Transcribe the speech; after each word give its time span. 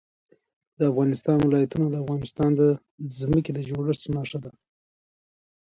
د 0.77 0.79
افغانستان 0.91 1.37
ولايتونه 1.41 1.85
د 1.89 1.95
افغانستان 2.03 2.49
د 2.61 2.61
ځمکې 3.17 3.51
د 3.53 3.59
جوړښت 3.69 4.01
نښه 4.15 4.39
ده. 4.43 4.51